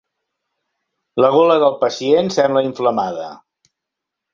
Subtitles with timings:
[1.25, 3.33] La gola del pacient sembla inflamada.